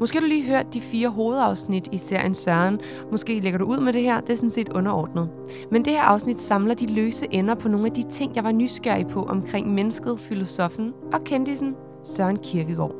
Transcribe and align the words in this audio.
Måske 0.00 0.16
har 0.16 0.20
du 0.20 0.26
lige 0.26 0.42
hørt 0.42 0.74
de 0.74 0.80
fire 0.80 1.08
hovedafsnit 1.08 1.88
i 1.92 1.98
serien 1.98 2.34
Søren. 2.34 2.80
Måske 3.10 3.40
lægger 3.40 3.58
du 3.58 3.64
ud 3.64 3.80
med 3.80 3.92
det 3.92 4.02
her, 4.02 4.20
det 4.20 4.30
er 4.30 4.36
sådan 4.36 4.50
set 4.50 4.68
underordnet. 4.68 5.28
Men 5.70 5.84
det 5.84 5.92
her 5.92 6.02
afsnit 6.02 6.40
samler 6.40 6.74
de 6.74 6.94
løse 6.94 7.26
ender 7.30 7.54
på 7.54 7.68
nogle 7.68 7.86
af 7.86 7.92
de 7.92 8.02
ting, 8.02 8.36
jeg 8.36 8.44
var 8.44 8.52
nysgerrig 8.52 9.06
på 9.06 9.22
omkring 9.22 9.74
mennesket, 9.74 10.20
filosofen 10.20 10.92
og 11.12 11.24
kendisen 11.24 11.74
Søren 12.04 12.36
Kierkegaard. 12.36 12.94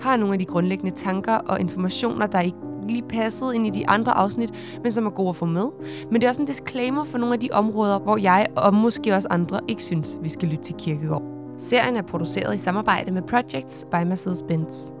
Har 0.00 0.16
nogle 0.16 0.32
af 0.32 0.38
de 0.38 0.44
grundlæggende 0.44 0.96
tanker 0.96 1.34
og 1.34 1.60
informationer, 1.60 2.26
der 2.26 2.40
ikke 2.40 2.58
lige 2.88 3.02
passede 3.02 3.54
ind 3.54 3.66
i 3.66 3.70
de 3.70 3.88
andre 3.88 4.12
afsnit, 4.12 4.78
men 4.82 4.92
som 4.92 5.06
er 5.06 5.10
gode 5.10 5.28
at 5.28 5.36
få 5.36 5.44
med. 5.44 5.66
Men 6.10 6.20
det 6.20 6.24
er 6.24 6.28
også 6.28 6.42
en 6.42 6.46
disclaimer 6.46 7.04
for 7.04 7.18
nogle 7.18 7.34
af 7.34 7.40
de 7.40 7.48
områder, 7.52 7.98
hvor 7.98 8.16
jeg 8.16 8.46
og 8.56 8.74
måske 8.74 9.14
også 9.14 9.28
andre 9.30 9.60
ikke 9.68 9.82
synes, 9.82 10.18
vi 10.22 10.28
skal 10.28 10.48
lytte 10.48 10.64
til 10.64 10.74
Kierkegaard. 10.74 11.22
Serien 11.58 11.96
er 11.96 12.02
produceret 12.02 12.54
i 12.54 12.58
samarbejde 12.58 13.10
med 13.10 13.22
Projects 13.22 13.86
by 13.90 13.96
Mercedes-Benz. 13.96 14.94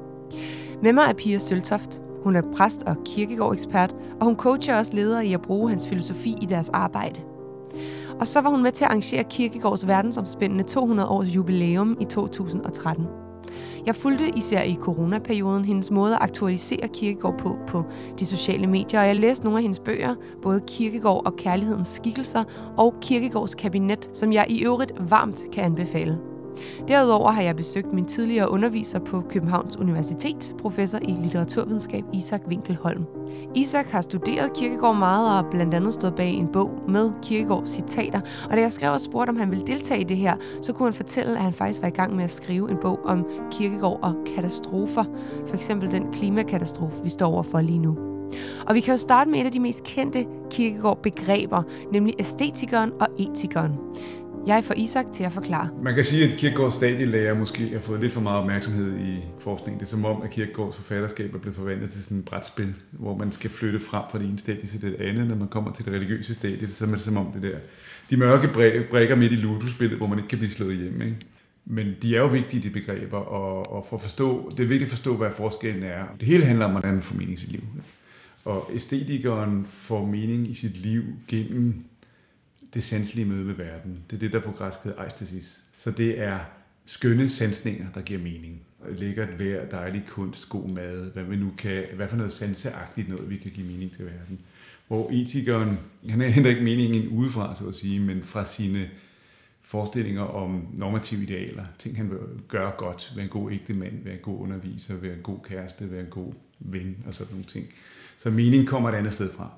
Med 0.82 0.92
mig 0.92 1.04
er 1.08 1.12
Pia 1.12 1.38
Søltoft. 1.38 2.02
Hun 2.24 2.36
er 2.36 2.42
præst 2.56 2.82
og 2.82 2.96
kirkegårdekspert, 3.04 3.94
og 4.20 4.26
hun 4.26 4.36
coacher 4.36 4.76
også 4.76 4.94
ledere 4.94 5.26
i 5.26 5.32
at 5.32 5.42
bruge 5.42 5.70
hans 5.70 5.88
filosofi 5.88 6.36
i 6.42 6.46
deres 6.46 6.68
arbejde. 6.68 7.20
Og 8.20 8.28
så 8.28 8.40
var 8.40 8.50
hun 8.50 8.62
med 8.62 8.72
til 8.72 8.84
at 8.84 8.88
arrangere 8.88 9.24
Kirkegårds 9.24 9.86
verdensomspændende 9.86 10.64
200 10.64 11.08
års 11.08 11.26
jubilæum 11.26 11.96
i 12.00 12.04
2013. 12.04 13.06
Jeg 13.86 13.96
fulgte 13.96 14.28
især 14.28 14.62
i 14.62 14.74
coronaperioden 14.74 15.64
hendes 15.64 15.90
måde 15.90 16.14
at 16.14 16.22
aktualisere 16.22 16.88
Kirkegård 16.88 17.38
på 17.38 17.56
på 17.66 17.84
de 18.18 18.26
sociale 18.26 18.66
medier, 18.66 19.00
og 19.00 19.06
jeg 19.06 19.16
læste 19.16 19.44
nogle 19.44 19.58
af 19.58 19.62
hendes 19.62 19.78
bøger, 19.78 20.14
både 20.42 20.60
Kirkegård 20.66 21.26
og 21.26 21.36
Kærlighedens 21.36 21.88
Skikkelser 21.88 22.44
og 22.76 22.94
Kirkegårds 23.00 23.54
Kabinet, 23.54 24.10
som 24.12 24.32
jeg 24.32 24.46
i 24.48 24.64
øvrigt 24.64 24.92
varmt 25.10 25.42
kan 25.52 25.64
anbefale. 25.64 26.33
Derudover 26.88 27.30
har 27.30 27.42
jeg 27.42 27.56
besøgt 27.56 27.92
min 27.92 28.04
tidligere 28.04 28.50
underviser 28.50 28.98
på 28.98 29.22
Københavns 29.28 29.76
Universitet, 29.76 30.54
professor 30.58 30.98
i 30.98 31.16
litteraturvidenskab 31.22 32.04
Isak 32.12 32.40
Winkelholm. 32.48 33.04
Isak 33.54 33.86
har 33.86 34.00
studeret 34.00 34.52
Kirkegård 34.52 34.96
meget 34.96 35.38
og 35.38 35.50
blandt 35.50 35.74
andet 35.74 35.92
stået 35.92 36.14
bag 36.14 36.30
en 36.30 36.48
bog 36.52 36.70
med 36.88 37.12
Kirkegårds 37.22 37.68
citater. 37.68 38.20
Og 38.50 38.56
da 38.56 38.60
jeg 38.60 38.72
skrev 38.72 38.92
og 38.92 39.00
spurgte, 39.00 39.30
om 39.30 39.36
han 39.36 39.50
ville 39.50 39.66
deltage 39.66 40.00
i 40.00 40.04
det 40.04 40.16
her, 40.16 40.36
så 40.62 40.72
kunne 40.72 40.86
han 40.86 40.94
fortælle, 40.94 41.36
at 41.36 41.42
han 41.42 41.52
faktisk 41.52 41.82
var 41.82 41.88
i 41.88 41.90
gang 41.90 42.16
med 42.16 42.24
at 42.24 42.30
skrive 42.30 42.70
en 42.70 42.76
bog 42.82 43.00
om 43.04 43.26
Kirkegård 43.50 43.98
og 44.02 44.14
katastrofer. 44.36 45.04
For 45.46 45.54
eksempel 45.54 45.92
den 45.92 46.12
klimakatastrofe, 46.12 47.02
vi 47.02 47.08
står 47.08 47.26
overfor 47.26 47.60
lige 47.60 47.78
nu. 47.78 47.98
Og 48.66 48.74
vi 48.74 48.80
kan 48.80 48.94
jo 48.94 48.98
starte 48.98 49.30
med 49.30 49.40
et 49.40 49.44
af 49.44 49.52
de 49.52 49.60
mest 49.60 49.82
kendte 49.82 50.26
Kierkegaard-begreber, 50.50 51.62
nemlig 51.92 52.14
æstetikeren 52.18 52.92
og 53.00 53.08
etikeren. 53.18 53.72
Jeg 54.46 54.64
får 54.64 54.74
Isak 54.74 55.04
til 55.14 55.24
at 55.24 55.32
forklare. 55.32 55.68
Man 55.82 55.94
kan 55.94 56.04
sige, 56.04 56.24
at 56.24 56.36
Kierkegaards 56.36 56.74
stadielærer 56.74 57.34
måske 57.34 57.68
har 57.68 57.80
fået 57.80 58.00
lidt 58.00 58.12
for 58.12 58.20
meget 58.20 58.40
opmærksomhed 58.40 58.98
i 58.98 59.24
forskningen. 59.38 59.80
Det 59.80 59.86
er 59.86 59.90
som 59.90 60.04
om, 60.04 60.22
at 60.22 60.30
Kierkegaards 60.30 60.76
forfatterskab 60.76 61.34
er 61.34 61.38
blevet 61.38 61.56
forvandlet 61.56 61.90
til 61.90 62.02
sådan 62.02 62.18
et 62.18 62.24
brætspil, 62.24 62.74
hvor 62.92 63.16
man 63.16 63.32
skal 63.32 63.50
flytte 63.50 63.80
frem 63.80 64.02
fra 64.10 64.18
det 64.18 64.28
ene 64.28 64.38
stadie 64.38 64.66
til 64.66 64.82
det 64.82 64.94
andet. 64.94 65.26
Når 65.26 65.36
man 65.36 65.48
kommer 65.48 65.72
til 65.72 65.84
det 65.84 65.92
religiøse 65.92 66.34
stadie, 66.34 66.70
så 66.70 66.84
er 66.84 66.88
det 66.88 67.00
som 67.00 67.16
om 67.16 67.32
det 67.32 67.42
der, 67.42 67.58
de 68.10 68.16
mørke 68.16 68.48
brækker 68.90 69.16
midt 69.16 69.32
i 69.32 69.36
ludus 69.36 69.72
hvor 69.72 70.06
man 70.06 70.18
ikke 70.18 70.28
kan 70.28 70.38
blive 70.38 70.50
slået 70.50 70.76
hjem. 70.76 71.02
Ikke? 71.02 71.16
Men 71.64 71.94
de 72.02 72.16
er 72.16 72.20
jo 72.20 72.26
vigtige, 72.26 72.62
de 72.62 72.70
begreber, 72.70 73.18
og, 73.18 73.72
og 73.72 73.86
for 73.88 73.96
at 73.96 74.02
forstå, 74.02 74.50
det 74.50 74.62
er 74.62 74.66
vigtigt 74.66 74.88
at 74.88 74.90
forstå, 74.90 75.16
hvad 75.16 75.30
forskellen 75.36 75.82
er. 75.82 76.04
Det 76.20 76.28
hele 76.28 76.44
handler 76.44 76.64
om, 76.64 76.70
hvordan 76.70 76.92
man 76.92 77.02
får 77.02 77.14
mening 77.14 77.38
i 77.38 77.40
sit 77.40 77.52
liv. 77.52 77.62
Og 78.44 78.70
æstetikeren 78.74 79.66
får 79.72 80.06
mening 80.06 80.50
i 80.50 80.54
sit 80.54 80.76
liv 80.76 81.02
gennem 81.28 81.84
det 82.74 82.84
sanselige 82.84 83.24
møde 83.24 83.44
med 83.44 83.54
verden. 83.54 83.98
Det 84.10 84.16
er 84.16 84.20
det, 84.20 84.32
der 84.32 84.40
på 84.40 84.50
græsk 84.50 84.82
hedder 84.84 85.04
eistesis. 85.04 85.62
Så 85.78 85.90
det 85.90 86.20
er 86.20 86.38
skønne 86.86 87.28
sansninger, 87.28 87.86
der 87.94 88.00
giver 88.00 88.20
mening. 88.20 88.62
Lækkert 88.88 89.40
vejr, 89.40 89.68
dejlig 89.68 90.04
kunst, 90.08 90.48
god 90.48 90.68
mad, 90.68 91.12
hvad 91.12 91.24
vi 91.24 91.36
nu 91.36 91.52
kan, 91.58 91.84
hvad 91.96 92.08
for 92.08 92.16
noget 92.16 92.32
sanseagtigt 92.32 93.08
noget, 93.08 93.30
vi 93.30 93.36
kan 93.36 93.50
give 93.50 93.66
mening 93.66 93.92
til 93.92 94.04
verden. 94.04 94.40
Hvor 94.88 95.10
etikeren, 95.12 95.78
han 96.08 96.20
henter 96.20 96.50
ikke 96.50 96.62
meningen 96.62 97.08
udefra, 97.08 97.54
så 97.54 97.68
at 97.68 97.74
sige, 97.74 98.00
men 98.00 98.24
fra 98.24 98.44
sine 98.44 98.90
forestillinger 99.62 100.22
om 100.22 100.66
normative 100.72 101.22
idealer. 101.22 101.64
Ting, 101.78 101.96
han 101.96 102.10
vil 102.10 102.18
gøre 102.48 102.72
godt, 102.78 103.12
være 103.14 103.24
en 103.24 103.30
god 103.30 103.52
ægte 103.52 103.74
mand, 103.74 104.04
være 104.04 104.14
en 104.14 104.20
god 104.20 104.40
underviser, 104.40 104.94
være 104.94 105.14
en 105.14 105.22
god 105.22 105.38
kæreste, 105.44 105.92
være 105.92 106.00
en 106.00 106.10
god 106.10 106.32
ven 106.58 106.96
og 107.06 107.14
sådan 107.14 107.32
nogle 107.32 107.44
ting. 107.44 107.66
Så 108.16 108.30
mening 108.30 108.68
kommer 108.68 108.88
et 108.88 108.94
andet 108.94 109.12
sted 109.12 109.32
fra. 109.32 109.50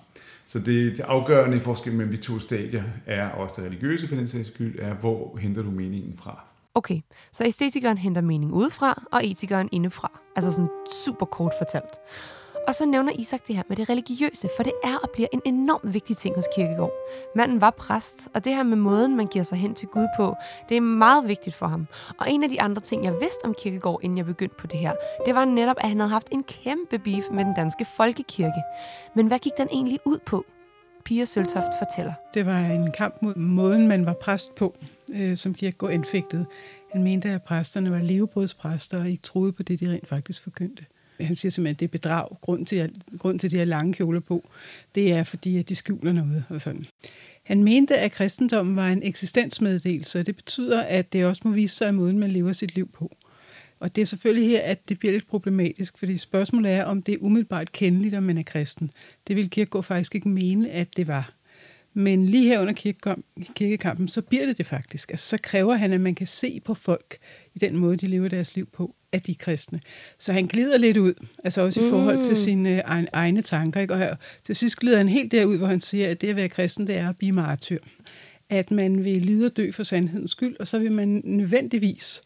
Så 0.46 0.58
det, 0.58 0.96
det 0.96 1.00
afgørende 1.00 1.60
forskel 1.60 1.92
mellem 1.92 2.16
de 2.16 2.20
to 2.20 2.38
stadier 2.38 2.82
er 3.06 3.28
også 3.28 3.54
det 3.58 3.64
religiøse 3.64 4.08
for 4.08 4.14
den 4.14 4.28
sags 4.28 4.48
skyld, 4.48 4.78
er 4.78 4.94
hvor 4.94 5.36
henter 5.36 5.62
du 5.62 5.70
meningen 5.70 6.18
fra. 6.18 6.44
Okay, 6.74 7.00
så 7.32 7.44
æstetikeren 7.44 7.98
henter 7.98 8.20
mening 8.20 8.52
udefra, 8.52 9.02
og 9.12 9.26
etikeren 9.26 9.68
indefra. 9.72 10.20
Altså 10.36 10.50
sådan 10.50 10.68
super 11.04 11.26
kort 11.26 11.52
fortalt. 11.60 11.98
Og 12.66 12.74
så 12.74 12.86
nævner 12.86 13.12
Isak 13.12 13.46
det 13.48 13.56
her 13.56 13.62
med 13.68 13.76
det 13.76 13.88
religiøse, 13.88 14.48
for 14.56 14.62
det 14.62 14.72
er 14.84 14.96
og 14.96 15.10
bliver 15.10 15.28
en 15.32 15.42
enormt 15.44 15.94
vigtig 15.94 16.16
ting 16.16 16.34
hos 16.34 16.44
Kirkegård. 16.56 16.92
Manden 17.36 17.60
var 17.60 17.70
præst, 17.70 18.28
og 18.34 18.44
det 18.44 18.54
her 18.54 18.62
med 18.62 18.76
måden, 18.76 19.16
man 19.16 19.26
giver 19.26 19.42
sig 19.42 19.58
hen 19.58 19.74
til 19.74 19.88
Gud 19.88 20.06
på, 20.16 20.34
det 20.68 20.76
er 20.76 20.80
meget 20.80 21.28
vigtigt 21.28 21.56
for 21.56 21.66
ham. 21.66 21.86
Og 22.18 22.30
en 22.30 22.42
af 22.42 22.48
de 22.48 22.60
andre 22.60 22.82
ting, 22.82 23.04
jeg 23.04 23.12
vidste 23.12 23.44
om 23.44 23.54
Kirkegård, 23.54 24.00
inden 24.02 24.18
jeg 24.18 24.26
begyndte 24.26 24.56
på 24.58 24.66
det 24.66 24.78
her, 24.78 24.92
det 25.26 25.34
var 25.34 25.44
netop, 25.44 25.76
at 25.80 25.88
han 25.88 26.00
havde 26.00 26.10
haft 26.10 26.28
en 26.32 26.42
kæmpe 26.42 26.98
beef 26.98 27.24
med 27.32 27.44
den 27.44 27.54
danske 27.54 27.86
folkekirke. 27.96 28.62
Men 29.14 29.26
hvad 29.26 29.38
gik 29.38 29.52
den 29.58 29.68
egentlig 29.72 30.00
ud 30.04 30.18
på? 30.26 30.44
Pia 31.04 31.24
Søltoft 31.24 31.72
fortæller. 31.78 32.12
Det 32.34 32.46
var 32.46 32.58
en 32.58 32.92
kamp 32.92 33.14
mod 33.22 33.34
måden, 33.34 33.88
man 33.88 34.06
var 34.06 34.12
præst 34.12 34.54
på, 34.54 34.76
øh, 35.16 35.36
som 35.36 35.54
Kirkegård 35.54 35.92
indfægtede. 35.92 36.46
Han 36.92 37.02
mente, 37.02 37.28
at 37.28 37.42
præsterne 37.42 37.90
var 37.90 37.98
levebrødspræster 37.98 39.00
og 39.00 39.10
ikke 39.10 39.22
troede 39.22 39.52
på 39.52 39.62
det, 39.62 39.80
de 39.80 39.92
rent 39.92 40.08
faktisk 40.08 40.42
forkyndte. 40.42 40.84
Han 41.20 41.34
siger 41.34 41.50
simpelthen, 41.50 41.74
at 41.74 41.80
det 41.80 41.86
er 41.86 41.90
bedrag. 41.90 42.28
Grund 42.40 42.66
til, 42.66 42.76
at, 42.76 42.90
grund 43.18 43.38
til, 43.38 43.46
at 43.46 43.50
de 43.50 43.56
her 43.56 43.64
lange 43.64 43.92
kjoler 43.92 44.20
på, 44.20 44.50
det 44.94 45.12
er 45.12 45.22
fordi, 45.22 45.58
at 45.58 45.68
de 45.68 45.74
skjuler 45.74 46.12
noget 46.12 46.44
og 46.48 46.60
sådan. 46.60 46.86
Han 47.42 47.64
mente, 47.64 47.98
at 47.98 48.12
kristendommen 48.12 48.76
var 48.76 48.88
en 48.88 49.02
eksistensmeddelelse, 49.02 50.20
og 50.20 50.26
det 50.26 50.36
betyder, 50.36 50.82
at 50.82 51.12
det 51.12 51.26
også 51.26 51.42
må 51.44 51.50
vise 51.50 51.76
sig 51.76 51.88
i 51.88 51.92
måden, 51.92 52.18
man 52.18 52.30
lever 52.30 52.52
sit 52.52 52.74
liv 52.74 52.88
på. 52.88 53.16
Og 53.80 53.96
det 53.96 54.02
er 54.02 54.06
selvfølgelig 54.06 54.48
her, 54.48 54.62
at 54.62 54.88
det 54.88 54.98
bliver 54.98 55.12
lidt 55.12 55.28
problematisk, 55.28 55.98
fordi 55.98 56.16
spørgsmålet 56.16 56.72
er, 56.72 56.84
om 56.84 57.02
det 57.02 57.14
er 57.14 57.18
umiddelbart 57.20 57.72
kendeligt, 57.72 58.14
om 58.14 58.22
man 58.22 58.38
er 58.38 58.42
kristen. 58.42 58.90
Det 59.28 59.36
vil 59.36 59.50
Kirkegaard 59.50 59.84
faktisk 59.84 60.14
ikke 60.14 60.28
mene, 60.28 60.70
at 60.70 60.96
det 60.96 61.08
var. 61.08 61.35
Men 61.98 62.26
lige 62.26 62.48
her 62.48 62.60
under 62.60 62.72
kirkekampen, 63.54 64.08
så 64.08 64.22
bliver 64.22 64.46
det 64.46 64.58
det 64.58 64.66
faktisk. 64.66 65.10
Altså, 65.10 65.28
så 65.28 65.38
kræver 65.42 65.74
han, 65.74 65.92
at 65.92 66.00
man 66.00 66.14
kan 66.14 66.26
se 66.26 66.60
på 66.64 66.74
folk 66.74 67.18
i 67.54 67.58
den 67.58 67.76
måde, 67.76 67.96
de 67.96 68.06
lever 68.06 68.28
deres 68.28 68.56
liv 68.56 68.68
på, 68.72 68.94
at 69.12 69.26
de 69.26 69.32
er 69.32 69.36
kristne. 69.38 69.80
Så 70.18 70.32
han 70.32 70.46
glider 70.46 70.78
lidt 70.78 70.96
ud, 70.96 71.14
altså 71.44 71.62
også 71.62 71.80
i 71.80 71.90
forhold 71.90 72.18
til 72.22 72.30
mm. 72.30 72.34
sine 72.34 72.82
egne 73.12 73.42
tanker. 73.42 73.80
Ikke? 73.80 73.94
Og 73.94 73.98
her, 73.98 74.16
til 74.42 74.56
sidst 74.56 74.76
glider 74.76 74.96
han 74.96 75.08
helt 75.08 75.32
derud, 75.32 75.58
hvor 75.58 75.66
han 75.66 75.80
siger, 75.80 76.10
at 76.10 76.20
det 76.20 76.28
at 76.28 76.36
være 76.36 76.48
kristen, 76.48 76.86
det 76.86 76.96
er 76.96 77.08
at 77.08 77.16
blive 77.16 77.32
martyr. 77.32 77.78
At 78.50 78.70
man 78.70 79.04
vil 79.04 79.22
lide 79.22 79.46
og 79.46 79.56
dø 79.56 79.70
for 79.70 79.82
sandhedens 79.82 80.30
skyld, 80.30 80.56
og 80.60 80.66
så 80.66 80.78
vil 80.78 80.92
man 80.92 81.22
nødvendigvis 81.24 82.22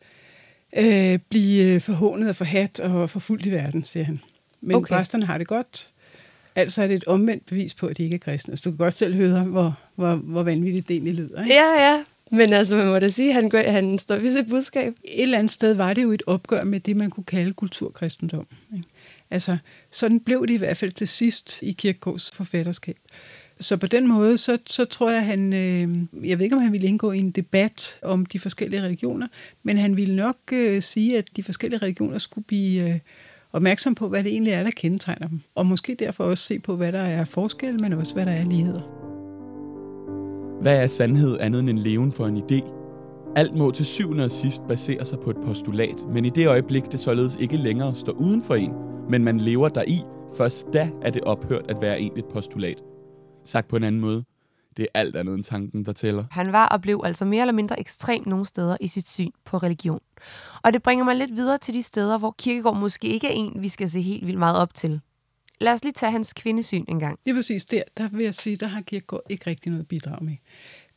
øh, 0.76 1.18
blive 1.28 1.80
forhånet 1.80 2.28
og 2.28 2.36
forhat 2.36 2.80
og 2.80 3.10
forfulgt 3.10 3.46
i 3.46 3.50
verden, 3.50 3.84
siger 3.84 4.04
han. 4.04 4.20
Men 4.60 4.76
okay. 4.76 4.94
præsterne 4.94 5.26
har 5.26 5.38
det 5.38 5.46
godt, 5.46 5.92
Altså 6.54 6.82
er 6.82 6.86
det 6.86 6.96
et 6.96 7.04
omvendt 7.04 7.46
bevis 7.46 7.74
på, 7.74 7.86
at 7.86 7.96
de 7.96 8.04
ikke 8.04 8.14
er 8.14 8.18
kristne. 8.18 8.56
Så 8.56 8.62
du 8.64 8.70
kan 8.70 8.76
godt 8.76 8.94
selv 8.94 9.14
høre, 9.14 9.42
hvor, 9.42 9.78
hvor, 9.94 10.14
hvor 10.14 10.42
vanvittigt 10.42 10.88
det 10.88 10.94
egentlig 10.94 11.14
lyder. 11.14 11.42
Ikke? 11.42 11.54
Ja, 11.54 11.88
ja. 11.88 12.04
Men 12.30 12.52
altså, 12.52 12.76
man 12.76 12.86
må 12.86 12.98
da 12.98 13.08
sige, 13.08 13.28
at 13.28 13.34
han, 13.34 13.72
han 13.72 13.98
står 13.98 14.16
ved 14.16 14.32
sit 14.32 14.48
budskab. 14.48 14.94
Et 15.04 15.22
eller 15.22 15.38
andet 15.38 15.50
sted 15.50 15.74
var 15.74 15.94
det 15.94 16.02
jo 16.02 16.10
et 16.10 16.22
opgør 16.26 16.64
med 16.64 16.80
det, 16.80 16.96
man 16.96 17.10
kunne 17.10 17.24
kalde 17.24 17.52
kulturkristendom. 17.52 18.46
Ikke? 18.74 18.88
Altså, 19.30 19.56
sådan 19.90 20.20
blev 20.20 20.46
det 20.46 20.54
i 20.54 20.56
hvert 20.56 20.76
fald 20.76 20.92
til 20.92 21.08
sidst 21.08 21.62
i 21.62 21.72
Kirkegaards 21.72 22.30
forfatterskab. 22.34 22.96
Så 23.60 23.76
på 23.76 23.86
den 23.86 24.08
måde, 24.08 24.38
så, 24.38 24.58
så 24.66 24.84
tror 24.84 25.10
jeg, 25.10 25.24
han, 25.24 25.52
øh, 25.52 25.88
jeg 26.28 26.38
ved 26.38 26.44
ikke, 26.44 26.56
om 26.56 26.62
han 26.62 26.72
ville 26.72 26.86
indgå 26.86 27.12
i 27.12 27.18
en 27.18 27.30
debat 27.30 27.98
om 28.02 28.26
de 28.26 28.38
forskellige 28.38 28.82
religioner, 28.82 29.26
men 29.62 29.76
han 29.76 29.96
ville 29.96 30.16
nok 30.16 30.36
øh, 30.52 30.82
sige, 30.82 31.18
at 31.18 31.28
de 31.36 31.42
forskellige 31.42 31.82
religioner 31.82 32.18
skulle 32.18 32.44
blive 32.44 32.88
øh, 32.88 32.98
opmærksom 33.52 33.94
på, 33.94 34.08
hvad 34.08 34.24
det 34.24 34.32
egentlig 34.32 34.52
er, 34.52 34.62
der 34.62 34.70
kendetegner 34.70 35.28
dem. 35.28 35.40
Og 35.54 35.66
måske 35.66 35.96
derfor 35.98 36.24
også 36.24 36.44
se 36.44 36.58
på, 36.58 36.76
hvad 36.76 36.92
der 36.92 37.00
er 37.00 37.24
forskel, 37.24 37.80
men 37.80 37.92
også 37.92 38.14
hvad 38.14 38.26
der 38.26 38.32
er 38.32 38.42
ligheder. 38.42 38.80
Hvad 40.62 40.82
er 40.82 40.86
sandhed 40.86 41.38
andet 41.40 41.60
end 41.60 41.70
en 41.70 41.78
leven 41.78 42.12
for 42.12 42.26
en 42.26 42.36
idé? 42.36 42.72
Alt 43.36 43.54
må 43.54 43.70
til 43.70 43.86
syvende 43.86 44.24
og 44.24 44.30
sidst 44.30 44.62
basere 44.68 45.04
sig 45.04 45.18
på 45.20 45.30
et 45.30 45.36
postulat, 45.44 46.06
men 46.12 46.24
i 46.24 46.30
det 46.30 46.48
øjeblik 46.48 46.92
det 46.92 47.00
således 47.00 47.36
ikke 47.36 47.56
længere 47.56 47.94
står 47.94 48.12
uden 48.12 48.42
for 48.42 48.54
en, 48.54 48.72
men 49.08 49.24
man 49.24 49.40
lever 49.40 49.68
der 49.68 49.82
i, 49.86 49.98
først 50.36 50.66
da 50.72 50.90
er 51.02 51.10
det 51.10 51.22
ophørt 51.22 51.70
at 51.70 51.76
være 51.80 52.00
egentlig 52.00 52.24
et 52.24 52.28
postulat. 52.32 52.82
Sagt 53.44 53.68
på 53.68 53.76
en 53.76 53.84
anden 53.84 54.00
måde, 54.00 54.24
det 54.76 54.82
er 54.82 54.98
alt 55.00 55.16
andet 55.16 55.34
end 55.34 55.44
tanken, 55.44 55.84
der 55.84 55.92
tæller. 55.92 56.24
Han 56.30 56.52
var 56.52 56.68
og 56.68 56.80
blev 56.80 57.00
altså 57.04 57.24
mere 57.24 57.40
eller 57.40 57.52
mindre 57.52 57.80
ekstrem 57.80 58.22
nogle 58.26 58.46
steder 58.46 58.76
i 58.80 58.88
sit 58.88 59.08
syn 59.08 59.30
på 59.44 59.58
religion. 59.58 60.00
Og 60.62 60.72
det 60.72 60.82
bringer 60.82 61.04
mig 61.04 61.16
lidt 61.16 61.36
videre 61.36 61.58
til 61.58 61.74
de 61.74 61.82
steder, 61.82 62.18
hvor 62.18 62.34
Kirkegaard 62.38 62.76
måske 62.76 63.08
ikke 63.08 63.26
er 63.26 63.32
en, 63.32 63.62
vi 63.62 63.68
skal 63.68 63.90
se 63.90 64.00
helt 64.00 64.26
vildt 64.26 64.38
meget 64.38 64.56
op 64.58 64.74
til. 64.74 65.00
Lad 65.60 65.72
os 65.72 65.84
lige 65.84 65.92
tage 65.92 66.12
hans 66.12 66.32
kvindesyn 66.32 66.84
en 66.88 67.00
gang. 67.00 67.18
Det 67.24 67.30
er 67.30 67.34
præcis 67.34 67.64
der, 67.64 67.82
der 67.96 68.08
vil 68.08 68.24
jeg 68.24 68.34
sige, 68.34 68.56
der 68.56 68.66
har 68.66 68.80
Kirkegaard 68.80 69.22
ikke 69.28 69.50
rigtig 69.50 69.72
noget 69.72 69.88
bidrag 69.88 70.24
med. 70.24 70.36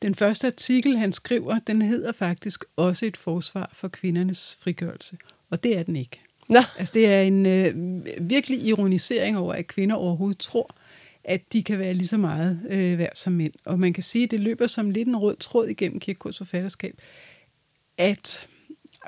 Den 0.02 0.16
første 0.16 0.48
artikel, 0.48 0.98
han 0.98 1.14
skriver, 1.14 1.60
den 1.60 1.82
hedder 1.82 2.12
faktisk 2.12 2.64
også 2.76 3.06
et 3.06 3.18
forsvar 3.18 3.70
for 3.74 3.88
kvindernes 3.88 4.58
frigørelse. 4.62 5.18
Og 5.50 5.64
det 5.64 5.78
er 5.78 5.84
den 5.84 5.96
ikke. 5.96 6.22
Nå. 6.50 6.60
Altså 6.78 6.94
det 6.94 7.06
er 7.08 7.22
en 7.22 7.46
øh, 7.46 7.76
virkelig 8.30 8.64
ironisering 8.64 9.38
over, 9.38 9.54
at 9.54 9.68
kvinder 9.68 9.96
overhovedet 9.96 10.40
tror, 10.40 10.76
at 11.24 11.54
de 11.54 11.64
kan 11.64 11.80
være 11.80 11.94
lige 11.94 12.08
så 12.08 12.18
meget 12.18 12.62
øh, 12.70 12.98
værd 12.98 13.16
som 13.16 13.34
mænd. 13.34 13.54
Og 13.66 13.80
man 13.80 13.94
kan 13.94 14.04
sige, 14.04 14.24
at 14.24 14.32
det 14.32 14.40
løber 14.40 14.68
som 14.68 14.90
lidt 14.90 15.08
en 15.08 15.18
rød 15.18 15.36
tråd 15.36 15.68
igennem 15.68 16.00
Kierkegaards 16.00 16.38
forfatterskab, 16.38 17.02
at 17.98 18.48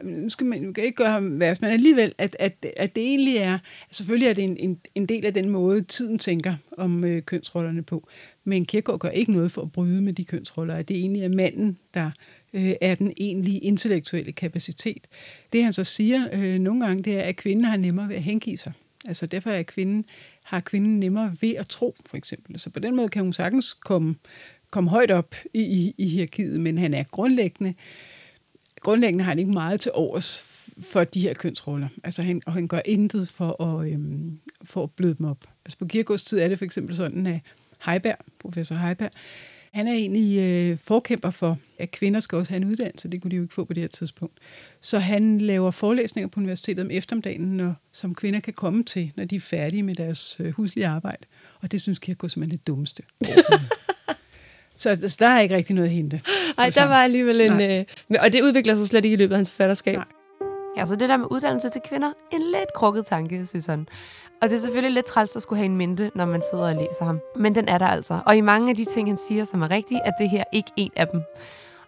nu 0.03 0.29
skal 0.29 0.47
man, 0.47 0.61
man 0.61 0.73
kan 0.73 0.83
ikke 0.83 0.95
gøre 0.95 1.11
ham 1.11 1.39
værst, 1.39 1.61
men 1.61 1.71
alligevel, 1.71 2.13
at, 2.17 2.35
at, 2.39 2.65
at 2.77 2.95
det 2.95 3.03
egentlig 3.03 3.37
er, 3.37 3.59
selvfølgelig 3.91 4.27
er 4.27 4.33
det 4.33 4.43
en, 4.43 4.57
en, 4.59 4.79
en 4.95 5.05
del 5.05 5.25
af 5.25 5.33
den 5.33 5.49
måde, 5.49 5.81
tiden 5.81 6.19
tænker 6.19 6.55
om 6.77 7.03
øh, 7.03 7.23
kønsrollerne 7.23 7.83
på, 7.83 8.07
men 8.43 8.65
Kierkegaard 8.65 8.99
gør 8.99 9.09
ikke 9.09 9.31
noget 9.31 9.51
for 9.51 9.61
at 9.61 9.71
bryde 9.71 10.01
med 10.01 10.13
de 10.13 10.25
kønsroller, 10.25 10.75
at 10.75 10.87
det 10.87 10.97
egentlig 10.97 11.23
er 11.23 11.29
manden, 11.29 11.77
der 11.93 12.11
øh, 12.53 12.73
er 12.81 12.95
den 12.95 13.13
egentlige 13.17 13.59
intellektuelle 13.59 14.31
kapacitet. 14.31 15.07
Det 15.53 15.63
han 15.63 15.73
så 15.73 15.83
siger 15.83 16.27
øh, 16.33 16.59
nogle 16.59 16.85
gange, 16.85 17.03
det 17.03 17.15
er, 17.15 17.21
at 17.21 17.35
kvinden 17.35 17.65
har 17.65 17.77
nemmere 17.77 18.09
ved 18.09 18.15
at 18.15 18.23
hengive 18.23 18.57
sig. 18.57 18.71
Altså 19.07 19.25
derfor 19.25 19.49
er 19.49 19.63
kvinden, 19.63 20.05
har 20.43 20.59
kvinden 20.59 20.99
nemmere 20.99 21.35
ved 21.41 21.55
at 21.55 21.67
tro, 21.67 21.95
for 22.05 22.17
eksempel. 22.17 22.59
Så 22.59 22.69
på 22.69 22.79
den 22.79 22.95
måde 22.95 23.09
kan 23.09 23.21
hun 23.21 23.33
sagtens 23.33 23.73
komme, 23.73 24.15
komme 24.71 24.89
højt 24.89 25.11
op 25.11 25.35
i, 25.53 25.61
i, 25.61 25.95
i 25.97 26.07
hierarkiet, 26.07 26.59
men 26.59 26.77
han 26.77 26.93
er 26.93 27.03
grundlæggende, 27.03 27.73
grundlæggende 28.85 29.23
har 29.23 29.31
han 29.31 29.39
ikke 29.39 29.51
meget 29.51 29.79
til 29.79 29.91
overs 29.93 30.51
for 30.91 31.03
de 31.03 31.21
her 31.21 31.33
kønsroller. 31.33 31.87
Altså 32.03 32.21
han, 32.21 32.41
og 32.45 32.53
han 32.53 32.67
gør 32.67 32.79
intet 32.85 33.29
for 33.29 33.63
at, 33.63 33.91
øhm, 33.91 34.39
for 34.63 34.83
at 34.83 34.91
bløde 34.91 35.15
dem 35.15 35.25
op. 35.25 35.37
Altså 35.65 35.77
på 35.77 35.85
Kierkegaards 35.85 36.23
tid 36.23 36.39
er 36.39 36.47
det 36.47 36.57
for 36.57 36.65
eksempel 36.65 36.95
sådan, 36.95 37.27
at 37.27 37.39
Heiberg, 37.85 38.17
professor 38.39 38.75
Heiberg, 38.75 39.11
han 39.73 39.87
er 39.87 39.93
egentlig 39.93 40.39
øh, 40.39 40.77
forkæmper 40.77 41.29
for, 41.29 41.57
at 41.79 41.91
kvinder 41.91 42.19
skal 42.19 42.37
også 42.37 42.51
have 42.51 42.61
en 42.61 42.67
uddannelse. 42.67 43.09
Det 43.09 43.21
kunne 43.21 43.31
de 43.31 43.35
jo 43.35 43.41
ikke 43.41 43.53
få 43.53 43.63
på 43.63 43.73
det 43.73 43.83
her 43.83 43.87
tidspunkt. 43.87 44.37
Så 44.81 44.99
han 44.99 45.41
laver 45.41 45.71
forelæsninger 45.71 46.27
på 46.27 46.39
universitetet 46.39 46.85
om 46.85 46.91
eftermiddagen, 46.91 47.41
når, 47.41 47.73
som 47.91 48.15
kvinder 48.15 48.39
kan 48.39 48.53
komme 48.53 48.83
til, 48.83 49.11
når 49.15 49.25
de 49.25 49.35
er 49.35 49.39
færdige 49.39 49.83
med 49.83 49.95
deres 49.95 50.37
øh, 50.39 50.51
huslige 50.51 50.87
arbejde. 50.87 51.25
Og 51.61 51.71
det 51.71 51.81
synes 51.81 51.99
Kierkegaard 51.99 52.29
simpelthen 52.29 52.55
er 52.55 52.57
det 52.57 52.67
dummeste. 52.67 53.03
Så 54.77 54.89
altså, 54.89 55.17
der 55.19 55.27
er 55.27 55.39
ikke 55.39 55.55
rigtig 55.55 55.75
noget 55.75 55.87
at 55.87 55.93
hente. 55.93 56.21
Nej, 56.57 56.69
der 56.69 56.85
var 56.85 57.03
alligevel 57.03 57.41
en... 57.41 57.61
Øh, 57.61 57.85
og 58.19 58.33
det 58.33 58.41
udvikler 58.43 58.75
sig 58.75 58.87
slet 58.87 59.05
ikke 59.05 59.13
i 59.13 59.17
løbet 59.17 59.33
af 59.33 59.37
hans 59.37 59.51
forfatterskab. 59.51 59.95
Nej. 59.95 60.05
Ja, 60.77 60.85
så 60.85 60.95
det 60.95 61.09
der 61.09 61.17
med 61.17 61.27
uddannelse 61.31 61.69
til 61.69 61.81
kvinder, 61.89 62.11
en 62.31 62.41
lidt 62.41 62.73
krukket 62.75 63.05
tanke, 63.05 63.45
synes 63.45 63.65
han. 63.65 63.87
Og 64.41 64.49
det 64.49 64.55
er 64.55 64.59
selvfølgelig 64.59 64.93
lidt 64.93 65.05
træls 65.05 65.35
at 65.35 65.41
skulle 65.41 65.57
have 65.57 65.65
en 65.65 65.77
mente, 65.77 66.11
når 66.15 66.25
man 66.25 66.41
sidder 66.51 66.63
og 66.63 66.75
læser 66.75 67.05
ham. 67.05 67.19
Men 67.35 67.55
den 67.55 67.67
er 67.67 67.77
der 67.77 67.85
altså. 67.85 68.19
Og 68.25 68.37
i 68.37 68.41
mange 68.41 68.69
af 68.69 68.75
de 68.75 68.85
ting, 68.85 69.09
han 69.09 69.17
siger, 69.27 69.43
som 69.43 69.61
er 69.61 69.71
rigtige, 69.71 70.01
er 70.05 70.11
det 70.19 70.29
her 70.29 70.43
ikke 70.53 70.71
en 70.77 70.91
af 70.95 71.07
dem. 71.07 71.21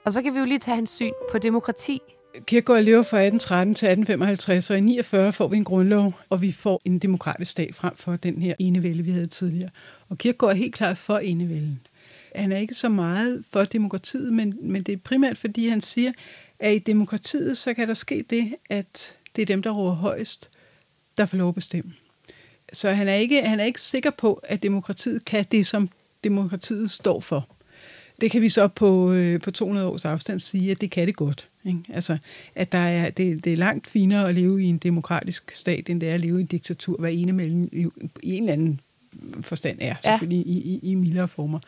Og 0.05 0.13
så 0.13 0.21
kan 0.21 0.33
vi 0.33 0.39
jo 0.39 0.45
lige 0.45 0.59
tage 0.59 0.75
hans 0.75 0.89
syn 0.89 1.11
på 1.31 1.37
demokrati. 1.37 2.01
Kierkegaard 2.45 2.83
lever 2.83 3.03
fra 3.03 3.17
1813 3.17 3.75
til 3.75 3.85
1855, 3.85 4.69
og 4.69 4.77
i 4.77 4.81
49 4.81 5.33
får 5.33 5.47
vi 5.47 5.57
en 5.57 5.63
grundlov, 5.63 6.13
og 6.29 6.41
vi 6.41 6.51
får 6.51 6.81
en 6.85 6.99
demokratisk 6.99 7.51
stat 7.51 7.75
frem 7.75 7.95
for 7.95 8.15
den 8.15 8.41
her 8.41 8.55
enevælde, 8.59 9.03
vi 9.03 9.11
havde 9.11 9.25
tidligere. 9.25 9.69
Og 10.09 10.17
Kierkegaard 10.17 10.53
er 10.53 10.57
helt 10.57 10.75
klart 10.75 10.97
for 10.97 11.17
enevælden. 11.17 11.79
Han 12.37 12.51
er 12.51 12.57
ikke 12.57 12.73
så 12.73 12.89
meget 12.89 13.45
for 13.51 13.63
demokratiet, 13.63 14.33
men, 14.33 14.57
men 14.61 14.83
det 14.83 14.93
er 14.93 14.97
primært, 14.97 15.37
fordi 15.37 15.67
han 15.67 15.81
siger, 15.81 16.11
at 16.59 16.75
i 16.75 16.79
demokratiet, 16.79 17.57
så 17.57 17.73
kan 17.73 17.87
der 17.87 17.93
ske 17.93 18.25
det, 18.29 18.55
at 18.69 19.17
det 19.35 19.41
er 19.41 19.45
dem, 19.45 19.61
der 19.61 19.71
råber 19.71 19.91
højst, 19.91 20.49
der 21.17 21.25
får 21.25 21.37
lov 21.37 21.49
at 21.49 21.55
bestemme. 21.55 21.93
Så 22.73 22.91
han 22.91 23.07
er, 23.07 23.13
ikke, 23.13 23.41
han 23.41 23.59
er 23.59 23.63
ikke 23.63 23.81
sikker 23.81 24.09
på, 24.09 24.33
at 24.33 24.63
demokratiet 24.63 25.25
kan 25.25 25.45
det, 25.51 25.67
som 25.67 25.89
demokratiet 26.23 26.91
står 26.91 27.19
for. 27.19 27.49
Det 28.21 28.31
kan 28.31 28.41
vi 28.41 28.49
så 28.49 28.67
på, 28.67 29.11
øh, 29.11 29.41
på 29.41 29.51
200 29.51 29.87
års 29.87 30.05
afstand 30.05 30.39
sige, 30.39 30.71
at 30.71 30.81
det 30.81 30.91
kan 30.91 31.07
det 31.07 31.15
godt. 31.15 31.49
Ikke? 31.65 31.79
Altså, 31.89 32.17
at 32.55 32.71
der 32.71 32.77
er, 32.77 33.09
det, 33.09 33.43
det 33.43 33.53
er 33.53 33.57
langt 33.57 33.87
finere 33.87 34.29
at 34.29 34.35
leve 34.35 34.61
i 34.61 34.65
en 34.65 34.77
demokratisk 34.77 35.51
stat, 35.51 35.89
end 35.89 36.01
det 36.01 36.09
er 36.09 36.13
at 36.13 36.19
leve 36.19 36.37
i 36.37 36.41
en 36.41 36.47
diktatur, 36.47 36.97
hvad 36.99 37.13
ene 37.13 37.33
mellem 37.33 37.69
i, 37.71 37.87
i 38.23 38.35
en 38.35 38.43
eller 38.43 38.53
anden 38.53 38.81
forstand 39.41 39.77
er, 39.81 39.95
ja. 40.05 40.11
selvfølgelig 40.11 40.47
i, 40.47 40.57
i, 40.59 40.79
i 40.91 40.95
mildere 40.95 41.27
former. 41.27 41.59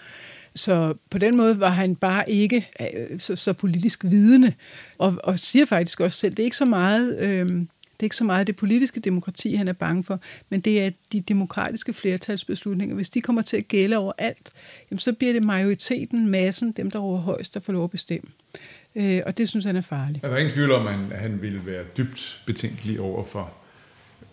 Så 0.55 0.93
på 1.09 1.17
den 1.17 1.37
måde 1.37 1.59
var 1.59 1.69
han 1.69 1.95
bare 1.95 2.29
ikke 2.29 2.69
øh, 2.81 3.19
så, 3.19 3.35
så 3.35 3.53
politisk 3.53 4.03
vidende, 4.03 4.53
og, 4.97 5.15
og 5.23 5.39
siger 5.39 5.65
faktisk 5.65 5.99
også 5.99 6.17
selv, 6.17 6.31
det 6.31 6.39
er 6.39 6.45
ikke 6.45 6.57
så 6.57 6.65
meget... 6.65 7.19
Øh, 7.19 7.65
det 7.99 8.03
er 8.03 8.05
ikke 8.05 8.15
så 8.15 8.23
meget 8.23 8.47
det 8.47 8.55
politiske 8.55 8.99
demokrati, 8.99 9.55
han 9.55 9.67
er 9.67 9.73
bange 9.73 10.03
for, 10.03 10.19
men 10.49 10.59
det 10.59 10.81
er 10.81 10.89
de 11.11 11.21
demokratiske 11.21 11.93
flertalsbeslutninger. 11.93 12.95
Hvis 12.95 13.09
de 13.09 13.21
kommer 13.21 13.41
til 13.41 13.57
at 13.57 13.67
gælde 13.67 13.97
over 13.97 14.13
alt, 14.17 14.51
jamen 14.91 14.99
så 14.99 15.13
bliver 15.13 15.33
det 15.33 15.43
majoriteten, 15.43 16.27
massen, 16.27 16.71
dem 16.71 16.91
der 16.91 16.99
over 16.99 17.17
højst, 17.19 17.53
der 17.53 17.59
får 17.59 17.73
lov 17.73 17.83
at 17.83 17.91
bestemme. 17.91 18.29
Øh, 18.95 19.21
og 19.25 19.37
det 19.37 19.49
synes 19.49 19.65
han 19.65 19.75
er 19.75 19.81
farligt. 19.81 20.23
Er 20.23 20.29
der 20.29 20.37
ingen 20.37 20.53
tvivl 20.53 20.71
om, 20.71 20.87
at 20.87 20.93
han, 20.93 21.11
han 21.11 21.41
ville 21.41 21.65
være 21.65 21.83
dybt 21.97 22.41
betænkelig 22.45 22.99
over 22.99 23.23
for 23.23 23.53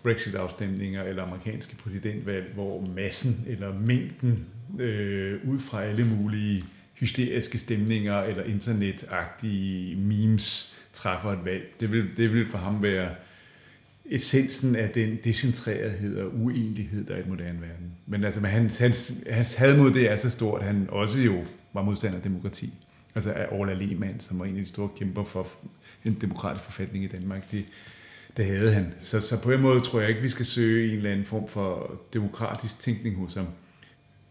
Brexit-afstemninger 0.02 1.02
eller 1.02 1.22
amerikanske 1.22 1.76
præsidentvalg, 1.76 2.54
hvor 2.54 2.86
massen 2.96 3.44
eller 3.46 3.78
mængden 3.78 4.46
øh, 4.78 5.48
ud 5.48 5.58
fra 5.58 5.82
alle 5.82 6.06
mulige 6.06 6.64
hysteriske 7.00 7.58
stemninger 7.58 8.22
eller 8.22 8.42
internetagtige 8.42 9.96
memes 9.96 10.76
træffer 10.92 11.32
et 11.32 11.44
valg. 11.44 11.74
Det 11.80 11.92
vil, 11.92 12.04
det 12.16 12.32
vil 12.32 12.48
for 12.48 12.58
ham 12.58 12.82
være 12.82 13.10
essensen 14.10 14.76
af 14.76 14.90
den 14.90 15.18
decentrerethed 15.24 16.18
og 16.18 16.34
uenighed, 16.34 17.04
der 17.04 17.14
er 17.14 17.18
i 17.18 17.20
et 17.20 17.28
moderne 17.28 17.60
verden. 17.60 17.92
Men 18.06 18.24
altså, 18.24 18.40
men 18.40 18.50
hans, 18.50 18.78
hans, 18.78 19.12
hans 19.30 19.54
had 19.54 19.76
mod 19.76 19.90
det 19.90 20.10
er 20.10 20.16
så 20.16 20.30
stort, 20.30 20.60
at 20.60 20.66
han 20.66 20.86
også 20.90 21.20
jo 21.20 21.44
var 21.72 21.82
modstander 21.82 22.16
af 22.16 22.22
demokrati. 22.22 22.74
Altså 23.14 23.32
af 23.32 23.46
Orla 23.50 23.74
Lehmann, 23.74 24.20
som 24.20 24.38
var 24.38 24.44
en 24.44 24.56
af 24.56 24.62
de 24.62 24.68
store 24.68 24.88
kæmper 24.96 25.24
for 25.24 25.48
en 26.04 26.14
demokratisk 26.14 26.64
forfatning 26.64 27.04
i 27.04 27.08
Danmark. 27.08 27.50
Det, 27.50 27.64
det 28.36 28.46
havde 28.46 28.72
han. 28.72 28.94
Så, 28.98 29.20
så 29.20 29.40
på 29.40 29.52
en 29.52 29.60
måde 29.60 29.80
tror 29.80 30.00
jeg 30.00 30.08
ikke, 30.08 30.22
vi 30.22 30.28
skal 30.28 30.46
søge 30.46 30.90
en 30.90 30.96
eller 30.96 31.10
anden 31.10 31.26
form 31.26 31.48
for 31.48 32.00
demokratisk 32.12 32.78
tænkning 32.78 33.16
hos 33.16 33.34
ham. 33.34 33.46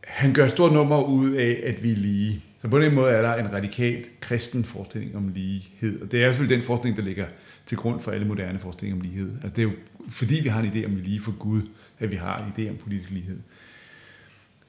Han 0.04 0.34
gør 0.34 0.46
et 0.46 0.52
stort 0.52 0.74
nummer 0.74 1.04
ud 1.04 1.32
af, 1.32 1.62
at 1.64 1.84
vi 1.84 1.92
er 1.92 1.96
lige. 1.96 2.44
Så 2.62 2.68
på 2.68 2.80
den 2.80 2.96
måde 2.96 3.12
er 3.12 3.22
der 3.22 3.36
en 3.36 3.54
radikalt 3.54 4.20
kristen 4.20 4.64
forestilling 4.64 5.16
om 5.16 5.28
lighed. 5.36 6.02
Og 6.02 6.12
det 6.12 6.24
er 6.24 6.28
selvfølgelig 6.32 6.58
den 6.58 6.66
forskning, 6.66 6.98
der 6.98 7.04
ligger 7.04 7.26
til 7.66 7.78
grund 7.78 8.02
for 8.02 8.12
alle 8.12 8.28
moderne 8.28 8.60
forskning 8.60 8.94
om 8.94 9.02
lighed. 9.02 9.32
Altså 9.44 9.56
det 9.56 9.58
er 9.58 9.64
jo 9.64 9.72
fordi, 10.10 10.40
vi 10.44 10.50
har 10.50 10.62
en 10.62 10.72
idé 10.72 10.86
om 10.86 10.96
lige 10.96 11.22
for 11.22 11.32
Gud, 11.32 11.62
at 12.00 12.12
vi 12.12 12.16
har 12.16 12.38
en 12.38 12.66
idé 12.66 12.70
om 12.70 12.78
politisk 12.78 13.10
lighed. 13.10 13.40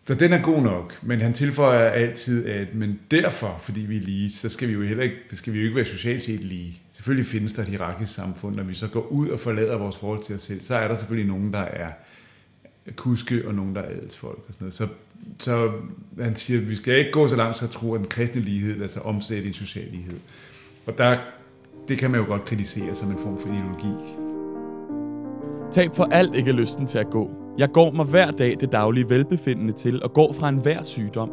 Så 0.06 0.14
den 0.14 0.32
er 0.32 0.42
god 0.42 0.62
nok, 0.62 0.98
men 1.02 1.20
han 1.20 1.32
tilføjer 1.32 1.90
altid, 1.90 2.46
at 2.46 2.74
men 2.74 3.00
derfor, 3.10 3.56
fordi 3.60 3.80
vi 3.80 3.96
er 3.96 4.00
lige, 4.00 4.30
så 4.30 4.48
skal 4.48 4.68
vi 4.68 4.72
jo 4.72 4.82
heller 4.82 5.04
ikke, 5.04 5.16
det 5.30 5.38
skal 5.38 5.52
vi 5.52 5.58
jo 5.58 5.64
ikke 5.64 5.76
være 5.76 5.84
socialt 5.84 6.22
set 6.22 6.44
lige. 6.44 6.80
Selvfølgelig 6.90 7.26
findes 7.26 7.52
der 7.52 7.62
et 7.62 7.68
hierarkisk 7.68 8.14
samfund, 8.14 8.56
når 8.56 8.62
vi 8.62 8.74
så 8.74 8.88
går 8.88 9.06
ud 9.06 9.28
og 9.28 9.40
forlader 9.40 9.76
vores 9.76 9.96
forhold 9.96 10.22
til 10.22 10.34
os 10.34 10.42
selv, 10.42 10.60
så 10.60 10.74
er 10.74 10.88
der 10.88 10.96
selvfølgelig 10.96 11.28
nogen, 11.28 11.52
der 11.52 11.58
er 11.58 11.90
kuske, 12.96 13.48
og 13.48 13.54
nogen, 13.54 13.74
der 13.74 13.80
er 13.80 13.88
adelsfolk 13.90 14.38
og 14.48 14.54
sådan 14.54 14.64
noget. 14.64 14.74
Så, 14.74 14.88
så 15.38 15.72
han 16.20 16.36
siger, 16.36 16.60
at 16.60 16.70
vi 16.70 16.76
skal 16.76 16.98
ikke 16.98 17.10
gå 17.10 17.28
så 17.28 17.36
langt, 17.36 17.56
så 17.56 17.64
at 17.64 17.70
tro, 17.70 17.94
at 17.94 18.00
den 18.00 18.08
kristne 18.08 18.40
lighed 18.40 18.74
lader 18.74 18.88
sig 18.88 19.02
omsætte 19.02 19.44
i 19.44 19.48
en 19.48 19.54
social 19.54 19.88
lighed. 19.92 20.18
Og 20.86 20.98
der 20.98 21.16
det 21.88 21.98
kan 21.98 22.10
man 22.10 22.20
jo 22.20 22.26
godt 22.26 22.44
kritisere 22.44 22.94
som 22.94 23.10
en 23.10 23.18
form 23.18 23.38
for 23.38 23.48
ideologi. 23.48 23.94
Tab 25.72 25.96
for 25.96 26.04
alt 26.04 26.34
ikke 26.34 26.52
lysten 26.52 26.86
til 26.86 26.98
at 26.98 27.10
gå. 27.10 27.45
Jeg 27.58 27.72
går 27.72 27.90
mig 27.90 28.06
hver 28.06 28.30
dag 28.30 28.56
det 28.60 28.72
daglige 28.72 29.10
velbefindende 29.10 29.72
til 29.72 30.02
og 30.02 30.12
går 30.12 30.32
fra 30.32 30.48
enhver 30.48 30.82
sygdom. 30.82 31.30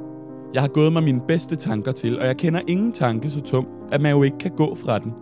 Jeg 0.53 0.61
har 0.61 0.69
gået 0.69 0.93
mig 0.93 1.03
mine 1.03 1.21
bedste 1.27 1.55
tanker 1.55 1.91
til, 1.91 2.19
og 2.19 2.25
jeg 2.25 2.37
kender 2.37 2.61
ingen 2.67 2.91
tanke 2.91 3.29
så 3.29 3.41
tung, 3.41 3.67
at 3.91 4.01
man 4.01 4.11
jo 4.11 4.23
ikke 4.23 4.37
kan 4.37 4.55
gå 4.55 4.75
fra 4.75 4.99
den. 4.99 5.13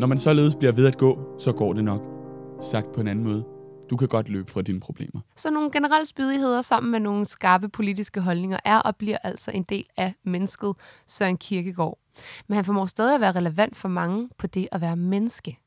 Når 0.00 0.06
man 0.06 0.18
således 0.18 0.56
bliver 0.56 0.72
ved 0.72 0.86
at 0.86 0.98
gå, 0.98 1.18
så 1.38 1.52
går 1.52 1.72
det 1.72 1.84
nok. 1.84 2.02
Sagt 2.60 2.92
på 2.92 3.00
en 3.00 3.08
anden 3.08 3.24
måde. 3.24 3.44
Du 3.90 3.96
kan 3.96 4.08
godt 4.08 4.28
løbe 4.28 4.50
fra 4.50 4.62
dine 4.62 4.80
problemer. 4.80 5.20
Så 5.36 5.50
nogle 5.50 5.70
generelle 5.70 6.06
spydigheder 6.06 6.62
sammen 6.62 6.92
med 6.92 7.00
nogle 7.00 7.26
skarpe 7.26 7.68
politiske 7.68 8.20
holdninger 8.20 8.58
er 8.64 8.78
og 8.78 8.96
bliver 8.96 9.18
altså 9.22 9.50
en 9.54 9.62
del 9.62 9.84
af 9.96 10.14
mennesket 10.24 10.74
Søren 11.06 11.36
Kirkegaard. 11.36 11.98
Men 12.48 12.56
han 12.56 12.64
formår 12.64 12.86
stadig 12.86 13.14
at 13.14 13.20
være 13.20 13.32
relevant 13.32 13.76
for 13.76 13.88
mange 13.88 14.28
på 14.38 14.46
det 14.46 14.68
at 14.72 14.80
være 14.80 14.96
menneske. 14.96 15.58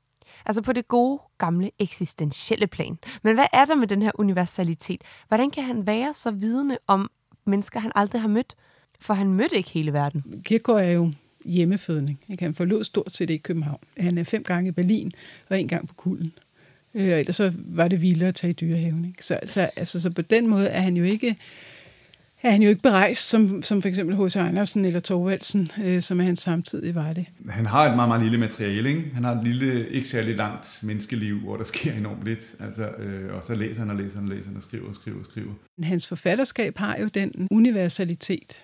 Altså 0.45 0.61
på 0.61 0.73
det 0.73 0.87
gode, 0.87 1.19
gamle, 1.37 1.71
eksistentielle 1.79 2.67
plan. 2.67 2.97
Men 3.23 3.35
hvad 3.35 3.45
er 3.53 3.65
der 3.65 3.75
med 3.75 3.87
den 3.87 4.01
her 4.01 4.11
universalitet? 4.15 5.01
Hvordan 5.27 5.51
kan 5.51 5.63
han 5.63 5.87
være 5.87 6.13
så 6.13 6.31
vidende 6.31 6.77
om 6.87 7.11
mennesker, 7.45 7.79
han 7.79 7.91
aldrig 7.95 8.21
har 8.21 8.29
mødt? 8.29 8.55
For 8.99 9.13
han 9.13 9.33
mødte 9.33 9.55
ikke 9.55 9.69
hele 9.69 9.93
verden. 9.93 10.23
Kierkegaard 10.43 10.81
er 10.81 10.91
jo 10.91 11.11
hjemmefødning. 11.45 12.19
Ikke? 12.29 12.43
Han 12.43 12.55
forlod 12.55 12.83
stort 12.83 13.11
set 13.11 13.29
ikke 13.29 13.43
København. 13.43 13.79
Han 13.97 14.17
er 14.17 14.23
fem 14.23 14.43
gange 14.43 14.67
i 14.67 14.71
Berlin 14.71 15.11
og 15.49 15.59
en 15.59 15.67
gang 15.67 15.87
på 15.87 15.93
Kulden. 15.93 16.33
Øh, 16.93 17.13
og 17.13 17.19
ellers 17.19 17.35
så 17.35 17.53
var 17.57 17.87
det 17.87 18.01
vildere 18.01 18.29
at 18.29 18.35
tage 18.35 18.51
i 18.51 18.53
dyrehaven. 18.53 19.05
Ikke? 19.05 19.25
Så, 19.25 19.39
så, 19.45 19.69
altså, 19.75 20.01
så 20.01 20.09
på 20.09 20.21
den 20.21 20.47
måde 20.47 20.67
er 20.67 20.81
han 20.81 20.97
jo 20.97 21.03
ikke 21.03 21.35
er 22.45 22.51
han 22.51 22.61
jo 22.61 22.69
ikke 22.69 22.81
berejst, 22.81 23.29
som, 23.29 23.63
som 23.63 23.81
for 23.81 23.89
eksempel 23.89 24.15
H.C. 24.15 24.35
Andersen 24.35 24.85
eller 24.85 24.99
Torvaldsen, 24.99 25.71
øh, 25.83 26.01
som 26.01 26.19
er 26.19 26.23
hans 26.23 26.39
samtidig 26.39 26.95
var 26.95 27.13
det. 27.13 27.25
Han 27.49 27.65
har 27.65 27.89
et 27.89 27.95
meget, 27.95 28.09
meget 28.09 28.23
lille 28.23 28.37
materiale. 28.37 28.89
Ikke? 28.89 29.11
Han 29.13 29.23
har 29.23 29.35
et 29.35 29.43
lille, 29.43 29.89
ikke 29.89 30.09
særlig 30.09 30.35
langt 30.35 30.79
menneskeliv, 30.83 31.39
hvor 31.39 31.57
der 31.57 31.63
sker 31.63 31.93
enormt 31.93 32.25
lidt. 32.25 32.55
Altså, 32.59 32.87
øh, 32.87 33.35
og 33.35 33.43
så 33.43 33.55
læser 33.55 33.79
han 33.79 33.89
og 33.89 33.95
læser 33.95 34.19
han 34.19 34.29
og 34.29 34.35
læser 34.35 34.49
han 34.49 34.57
og 34.57 34.63
skriver 34.63 34.89
og 34.89 34.95
skriver 34.95 35.19
og 35.19 35.25
skriver. 35.25 35.51
Hans 35.83 36.07
forfatterskab 36.07 36.77
har 36.77 36.97
jo 36.97 37.07
den 37.07 37.47
universalitet, 37.51 38.59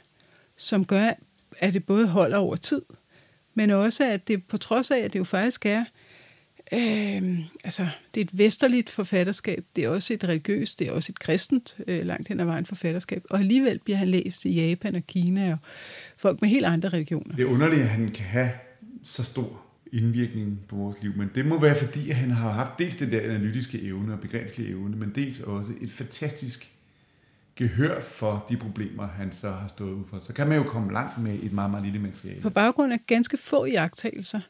som 0.57 0.85
gør, 0.85 1.09
at 1.59 1.73
det 1.73 1.83
både 1.83 2.07
holder 2.07 2.37
over 2.37 2.55
tid, 2.55 2.81
men 3.53 3.69
også 3.69 4.07
at 4.07 4.27
det 4.27 4.43
på 4.43 4.57
trods 4.57 4.91
af, 4.91 4.99
at 4.99 5.13
det 5.13 5.19
jo 5.19 5.23
faktisk 5.23 5.65
er 5.65 5.83
Øh, 6.73 7.39
altså, 7.63 7.87
det 8.15 8.21
er 8.21 8.25
et 8.25 8.37
vesterligt 8.37 8.89
forfatterskab, 8.89 9.65
det 9.75 9.83
er 9.83 9.89
også 9.89 10.13
et 10.13 10.23
religiøst, 10.23 10.79
det 10.79 10.87
er 10.87 10.91
også 10.91 11.11
et 11.11 11.19
kristent 11.19 11.77
øh, 11.87 12.05
langt 12.05 12.27
hen 12.27 12.39
ad 12.39 12.45
vejen 12.45 12.65
forfatterskab, 12.65 13.23
og 13.29 13.39
alligevel 13.39 13.79
bliver 13.79 13.97
han 13.97 14.07
læst 14.07 14.45
i 14.45 14.49
Japan 14.49 14.95
og 14.95 15.01
Kina 15.01 15.51
og 15.51 15.57
folk 16.17 16.41
med 16.41 16.49
helt 16.49 16.65
andre 16.65 16.89
religioner. 16.89 17.35
Det 17.35 17.43
er 17.43 17.49
underligt, 17.49 17.81
at 17.81 17.89
han 17.89 18.11
kan 18.11 18.25
have 18.25 18.51
så 19.03 19.23
stor 19.23 19.61
indvirkning 19.93 20.59
på 20.67 20.75
vores 20.75 21.03
liv, 21.03 21.13
men 21.17 21.29
det 21.35 21.45
må 21.45 21.59
være 21.59 21.75
fordi, 21.75 22.09
at 22.09 22.15
han 22.15 22.31
har 22.31 22.51
haft 22.51 22.79
dels 22.79 22.95
det 22.95 23.11
der 23.11 23.21
analytiske 23.21 23.81
evne 23.81 24.13
og 24.13 24.19
begrebslige 24.19 24.69
evne, 24.69 24.95
men 24.95 25.11
dels 25.15 25.39
også 25.39 25.71
et 25.81 25.91
fantastisk 25.91 26.71
gehør 27.55 28.01
for 28.01 28.45
de 28.49 28.57
problemer, 28.57 29.07
han 29.07 29.33
så 29.33 29.51
har 29.51 29.67
stået 29.67 29.93
ud 29.93 30.03
for. 30.09 30.19
Så 30.19 30.33
kan 30.33 30.47
man 30.47 30.57
jo 30.57 30.63
komme 30.63 30.93
langt 30.93 31.17
med 31.17 31.39
et 31.43 31.53
meget, 31.53 31.71
meget 31.71 31.85
lille 31.85 31.99
materiale. 31.99 32.41
På 32.41 32.49
baggrund 32.49 32.93
af 32.93 32.99
ganske 33.07 33.37
få 33.37 33.65
jagttagelser, 33.65 34.41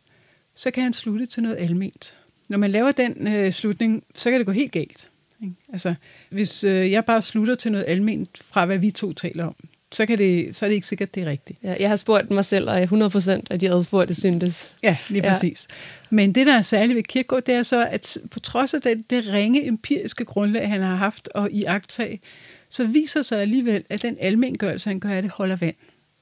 så 0.56 0.72
kan 0.72 0.84
han 0.84 0.94
slutte 0.94 1.26
til 1.26 1.44
noget 1.44 1.58
alment. 1.60 2.18
Når 2.50 2.58
man 2.58 2.72
laver 2.72 2.92
den 2.92 3.28
øh, 3.28 3.54
slutning, 3.54 4.04
så 4.16 4.30
kan 4.30 4.40
det 4.40 4.46
gå 4.46 4.52
helt 4.52 4.72
galt. 4.72 5.10
Ikke? 5.44 5.56
Altså, 5.74 5.94
hvis 6.30 6.64
øh, 6.64 6.92
jeg 6.92 7.06
bare 7.06 7.22
slutter 7.22 7.56
til 7.56 7.72
noget 7.72 7.86
alment 7.88 8.44
fra, 8.44 8.66
hvad 8.66 8.78
vi 8.78 8.92
to 8.92 9.14
taler 9.14 9.46
om, 9.46 9.56
så, 9.92 10.06
kan 10.06 10.18
det, 10.18 10.56
så 10.56 10.66
er 10.66 10.70
det 10.70 10.76
ikke 10.76 10.88
sikkert, 10.88 11.16
det 11.16 11.24
er 11.24 11.28
rigtigt. 11.28 11.60
Ja, 11.64 11.76
jeg 11.80 11.90
har 11.90 11.96
spurgt 11.96 12.32
mig 12.32 12.46
selv, 12.46 12.70
og 12.70 12.84
100% 12.84 13.42
af 13.50 13.60
de 13.60 13.70
adspurgte 13.70 14.16
syntes. 14.16 14.72
Ja, 14.84 14.98
lige 15.10 15.22
præcis. 15.22 15.68
Ja. 15.70 15.76
Men 16.10 16.36
det, 16.36 16.48
der 16.48 16.58
er 16.58 16.62
særligt 16.62 16.96
ved 16.96 17.04
Kierkegaard, 17.04 17.44
det 17.44 17.56
er 17.56 17.64
så, 17.64 17.88
at 17.88 18.18
på 18.32 18.40
trods 18.40 18.74
af 18.74 18.82
det, 18.82 19.10
det 19.10 19.28
ringe 19.28 19.68
empiriske 19.68 20.26
grundlag, 20.26 20.70
han 20.70 20.82
har 20.82 20.96
haft 20.96 21.28
og 21.28 21.52
i 21.52 21.64
agtag, 21.64 22.22
så 22.70 22.84
viser 22.84 23.22
sig 23.22 23.42
alligevel, 23.42 23.84
at 23.90 24.02
den 24.02 24.18
almengørelse, 24.20 24.90
han 24.90 25.00
gør 25.00 25.22
det, 25.22 25.30
holder 25.30 25.56
vand 25.56 25.76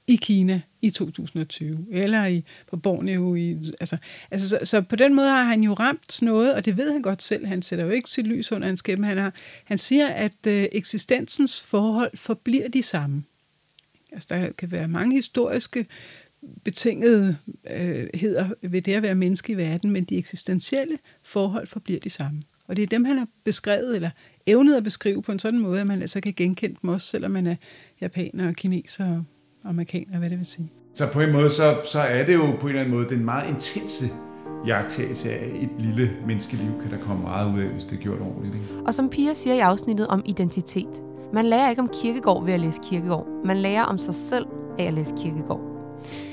i 0.10 0.16
Kina 0.16 0.62
i 0.82 0.90
2020, 0.90 1.88
eller 1.92 2.26
i, 2.26 2.44
på 2.68 2.78
Borneo. 2.78 3.36
I, 3.36 3.58
altså, 3.80 3.98
altså, 4.32 4.50
så, 4.50 4.60
så 4.64 4.82
på 4.82 4.96
den 4.96 5.16
måde 5.16 5.28
har 5.28 5.44
han 5.44 5.64
jo 5.64 5.74
ramt 5.74 6.22
noget, 6.22 6.54
og 6.54 6.66
det 6.66 6.78
ved 6.78 6.92
han 6.92 7.02
godt 7.02 7.22
selv. 7.22 7.46
Han 7.46 7.62
sætter 7.62 7.86
jo 7.86 7.92
ikke 7.92 8.10
sit 8.10 8.28
lys 8.28 8.52
under 8.52 8.68
hans 8.68 8.80
skæbne. 8.80 9.08
Han, 9.08 9.18
har, 9.18 9.34
han 9.64 9.78
siger, 9.78 10.08
at 10.08 10.48
øh, 10.48 10.68
eksistensens 10.72 11.62
forhold 11.62 12.18
forbliver 12.18 12.68
de 12.68 12.84
samme. 12.84 13.24
Altså, 14.12 14.28
der 14.30 14.52
kan 14.52 14.72
være 14.72 14.88
mange 14.88 15.16
historiske 15.16 15.86
betingede 16.64 17.38
øh, 17.72 18.08
ved 18.62 18.82
det 18.82 18.94
at 18.94 19.04
være 19.04 19.16
menneske 19.16 19.54
i 19.54 19.58
verden, 19.58 19.92
men 19.92 20.04
de 20.04 20.18
eksistentielle 20.18 20.98
forhold 21.24 21.68
forbliver 21.68 22.00
de 22.00 22.10
samme. 22.10 22.44
Og 22.68 22.76
det 22.76 22.84
er 22.84 22.88
dem, 22.88 23.06
han 23.06 23.18
har 23.18 23.28
beskrevet, 23.44 23.96
eller 23.96 24.10
evnet 24.46 24.76
at 24.76 24.84
beskrive 24.84 25.22
på 25.22 25.32
en 25.32 25.40
sådan 25.40 25.60
måde, 25.60 25.82
at 25.82 25.88
man 25.88 26.02
altså 26.02 26.22
kan 26.22 26.34
genkende 26.34 26.76
dem 26.82 26.90
også, 26.90 27.08
selvom 27.08 27.32
man 27.32 27.48
er 27.48 27.56
japaner 28.02 28.48
og 28.48 28.56
kineser 28.56 29.16
og 29.16 29.24
amerikaner, 29.64 30.20
hvad 30.20 30.30
det 30.30 30.38
vil 30.38 30.46
sige. 30.46 30.72
Så 30.94 31.12
på 31.14 31.22
en 31.22 31.32
måde, 31.32 31.50
så, 31.50 31.78
så 31.84 32.00
er 32.00 32.26
det 32.26 32.34
jo 32.34 32.46
på 32.60 32.68
en 32.68 32.68
eller 32.68 32.82
anden 32.82 32.96
måde 32.96 33.10
den 33.10 33.26
meget 33.26 33.50
intense 33.50 34.06
jagttagelse 34.66 35.32
af 35.32 35.52
et 35.56 35.70
lille 35.80 36.12
menneskeliv, 36.28 36.82
kan 36.82 36.92
der 36.92 36.98
komme 36.98 37.24
meget 37.24 37.54
ud 37.54 37.60
af, 37.60 37.68
hvis 37.68 37.84
det 37.84 37.98
er 37.98 38.02
gjort 38.02 38.22
ordentligt. 38.22 38.56
Ikke? 38.56 38.68
Og 38.86 38.94
som 38.94 39.10
Pia 39.10 39.34
siger 39.34 39.54
i 39.54 39.60
afsnittet 39.60 40.08
om 40.08 40.22
identitet, 40.26 41.04
man 41.34 41.46
lærer 41.46 41.70
ikke 41.70 41.82
om 41.82 41.90
kirkegård 41.94 42.46
ved 42.46 42.54
at 42.54 42.60
læse 42.60 42.80
kirkegård. 42.84 43.28
Man 43.46 43.58
lærer 43.58 43.84
om 43.84 43.98
sig 43.98 44.16
selv 44.16 44.46
af 44.80 44.84
at 44.84 44.94
læse 44.94 45.14
kirkegård. 45.18 45.62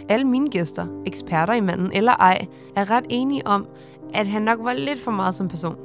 Alle 0.09 0.25
mine 0.25 0.49
gæster, 0.49 0.87
eksperter 1.07 1.55
i 1.55 1.61
manden 1.61 1.93
eller 1.93 2.13
ej, 2.13 2.47
er 2.77 2.91
ret 2.91 3.05
enige 3.09 3.47
om, 3.47 3.67
at 4.15 4.27
han 4.27 4.43
nok 4.43 4.59
var 4.63 4.73
lidt 4.73 5.01
for 5.01 5.11
meget 5.11 5.35
som 5.35 5.49
person. 5.49 5.77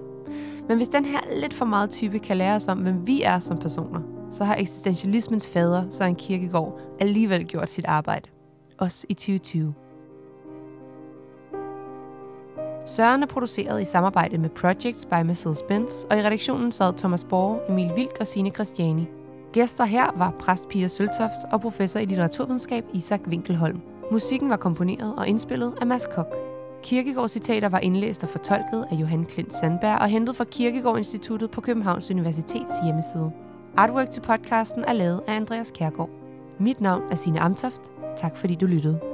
Men 0.67 0.77
hvis 0.77 0.87
den 0.87 1.05
her 1.05 1.19
lidt 1.41 1.53
for 1.53 1.65
meget 1.65 1.89
type 1.89 2.19
kan 2.19 2.37
lære 2.37 2.55
os 2.55 2.67
om, 2.67 2.77
hvem 2.77 3.07
vi 3.07 3.21
er 3.21 3.39
som 3.39 3.57
personer, 3.57 3.99
så 4.31 4.43
har 4.43 4.55
eksistentialismens 4.55 5.49
fader, 5.49 5.83
Søren 5.89 6.15
Kierkegaard, 6.15 6.79
alligevel 6.99 7.45
gjort 7.45 7.69
sit 7.69 7.85
arbejde. 7.85 8.29
Også 8.77 9.05
i 9.09 9.13
2020. 9.13 9.73
Søren 12.85 13.23
er 13.23 13.27
produceret 13.27 13.81
i 13.81 13.85
samarbejde 13.85 14.37
med 14.37 14.49
Projects 14.49 15.05
by 15.05 15.13
Mercedes-Benz, 15.13 16.07
og 16.09 16.17
i 16.17 16.21
redaktionen 16.21 16.71
sad 16.71 16.93
Thomas 16.97 17.23
Borg, 17.23 17.61
Emil 17.69 17.91
Vilk 17.95 18.17
og 18.19 18.27
Signe 18.27 18.49
Christiani. 18.49 19.07
Gæster 19.53 19.85
her 19.85 20.11
var 20.17 20.31
præst 20.39 20.69
Pia 20.69 20.87
Søltoft 20.87 21.39
og 21.51 21.61
professor 21.61 21.99
i 21.99 22.05
litteraturvidenskab 22.05 22.85
Isak 22.93 23.21
Winkelholm. 23.27 23.81
Musikken 24.11 24.49
var 24.49 24.57
komponeret 24.57 25.15
og 25.17 25.27
indspillet 25.27 25.73
af 25.81 25.87
Mads 25.87 26.07
Kok. 26.15 26.35
Kirkegård-citater 26.83 27.69
var 27.69 27.79
indlæst 27.79 28.23
og 28.23 28.29
fortolket 28.29 28.85
af 28.91 28.95
Johan 28.95 29.25
Klint 29.25 29.53
Sandberg 29.53 29.99
og 29.99 30.07
hentet 30.07 30.35
fra 30.35 30.43
Kirkegård 30.43 30.97
Instituttet 30.97 31.51
på 31.51 31.61
Københavns 31.61 32.11
Universitets 32.11 32.73
hjemmeside. 32.83 33.31
Artwork 33.77 34.11
til 34.11 34.21
podcasten 34.21 34.83
er 34.83 34.93
lavet 34.93 35.21
af 35.27 35.33
Andreas 35.33 35.71
Kærgaard. 35.71 36.09
Mit 36.59 36.81
navn 36.81 37.03
er 37.11 37.15
Sine 37.15 37.39
Amtoft. 37.39 37.81
Tak 38.17 38.37
fordi 38.37 38.55
du 38.55 38.65
lyttede. 38.65 39.10